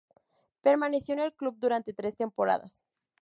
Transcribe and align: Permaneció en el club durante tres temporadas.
Permaneció 0.63 1.13
en 1.13 1.19
el 1.19 1.31
club 1.35 1.57
durante 1.59 1.93
tres 1.93 2.15
temporadas. 2.17 2.81